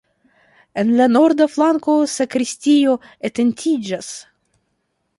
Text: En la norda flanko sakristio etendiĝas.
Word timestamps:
En 0.83 0.89
la 1.01 1.07
norda 1.17 1.47
flanko 1.57 1.97
sakristio 2.15 2.99
etendiĝas. 3.31 4.13